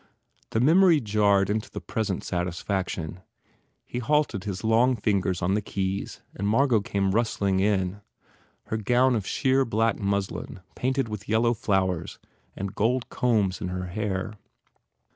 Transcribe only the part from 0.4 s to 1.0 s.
The mem ory